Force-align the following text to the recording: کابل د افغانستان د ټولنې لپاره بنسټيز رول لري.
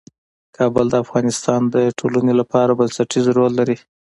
کابل 0.57 0.85
د 0.91 0.95
افغانستان 1.03 1.61
د 1.73 1.75
ټولنې 1.99 2.33
لپاره 2.41 2.77
بنسټيز 2.79 3.25
رول 3.37 3.51
لري. 3.59 3.77